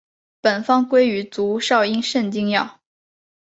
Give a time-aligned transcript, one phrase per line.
[0.41, 2.79] 本方归于足少阴肾经药。